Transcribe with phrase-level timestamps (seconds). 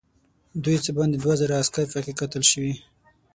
[0.63, 2.73] دوی څه باندې دوه زره عسکر پکې قتل شوي.